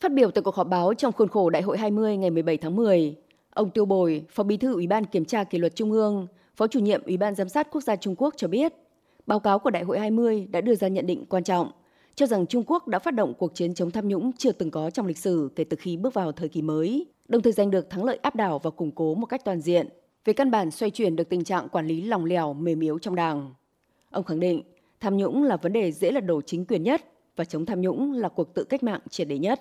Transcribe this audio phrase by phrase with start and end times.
[0.00, 2.76] Phát biểu tại cuộc họp báo trong khuôn khổ Đại hội 20 ngày 17 tháng
[2.76, 3.16] 10,
[3.50, 6.26] ông Tiêu Bồi, Phó Bí thư Ủy ban Kiểm tra Kỷ luật Trung ương,
[6.56, 8.72] Phó chủ nhiệm Ủy ban Giám sát Quốc gia Trung Quốc cho biết,
[9.26, 11.70] báo cáo của Đại hội 20 đã đưa ra nhận định quan trọng,
[12.14, 14.90] cho rằng Trung Quốc đã phát động cuộc chiến chống tham nhũng chưa từng có
[14.90, 17.90] trong lịch sử kể từ khi bước vào thời kỳ mới, đồng thời giành được
[17.90, 19.88] thắng lợi áp đảo và củng cố một cách toàn diện,
[20.24, 23.14] về căn bản xoay chuyển được tình trạng quản lý lòng lẻo mềm yếu trong
[23.14, 23.54] Đảng.
[24.10, 24.62] Ông khẳng định,
[25.00, 27.02] tham nhũng là vấn đề dễ lật đổ chính quyền nhất
[27.36, 29.60] và chống tham nhũng là cuộc tự cách mạng triệt để nhất.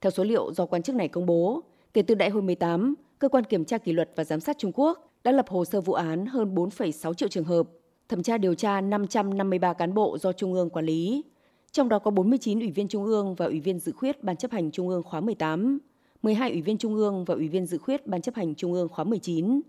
[0.00, 1.62] Theo số liệu do quan chức này công bố,
[1.94, 4.72] kể từ đại hội 18, cơ quan kiểm tra kỷ luật và giám sát Trung
[4.74, 7.68] Quốc đã lập hồ sơ vụ án hơn 4,6 triệu trường hợp,
[8.08, 11.24] thẩm tra điều tra 553 cán bộ do Trung ương quản lý,
[11.72, 14.50] trong đó có 49 ủy viên Trung ương và ủy viên dự khuyết Ban chấp
[14.50, 15.78] hành Trung ương khóa 18,
[16.22, 18.88] 12 ủy viên Trung ương và ủy viên dự khuyết Ban chấp hành Trung ương
[18.88, 19.60] khóa 19.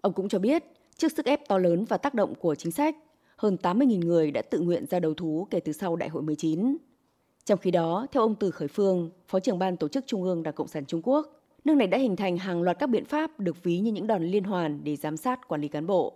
[0.00, 0.64] Ông cũng cho biết,
[0.96, 2.96] trước sức ép to lớn và tác động của chính sách,
[3.36, 6.76] hơn 80.000 người đã tự nguyện ra đầu thú kể từ sau Đại hội 19.
[7.44, 10.42] Trong khi đó, theo ông Từ Khởi Phương, Phó trưởng ban tổ chức Trung ương
[10.42, 13.40] Đảng Cộng sản Trung Quốc, nước này đã hình thành hàng loạt các biện pháp
[13.40, 16.14] được ví như những đòn liên hoàn để giám sát quản lý cán bộ.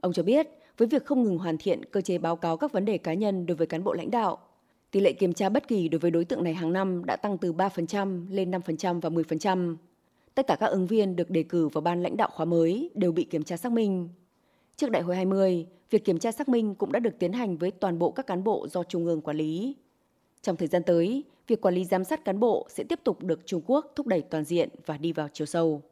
[0.00, 2.84] Ông cho biết, với việc không ngừng hoàn thiện cơ chế báo cáo các vấn
[2.84, 4.38] đề cá nhân đối với cán bộ lãnh đạo,
[4.90, 7.38] tỷ lệ kiểm tra bất kỳ đối với đối tượng này hàng năm đã tăng
[7.38, 9.76] từ 3% lên 5% và 10%.
[10.34, 13.12] Tất cả các ứng viên được đề cử vào ban lãnh đạo khóa mới đều
[13.12, 14.08] bị kiểm tra xác minh.
[14.76, 17.70] Trước đại hội 20, việc kiểm tra xác minh cũng đã được tiến hành với
[17.70, 19.76] toàn bộ các cán bộ do Trung ương quản lý.
[20.42, 23.40] Trong thời gian tới, việc quản lý giám sát cán bộ sẽ tiếp tục được
[23.46, 25.82] Trung Quốc thúc đẩy toàn diện và đi vào chiều sâu.